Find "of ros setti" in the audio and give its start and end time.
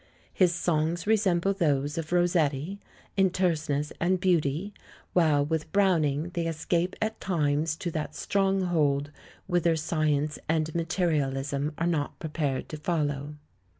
1.95-2.79